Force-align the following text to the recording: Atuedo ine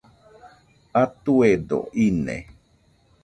Atuedo 1.01 1.81
ine 2.07 2.37